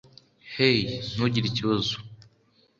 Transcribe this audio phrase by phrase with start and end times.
[0.55, 0.77] hey,
[1.13, 1.95] ntugire ikibazo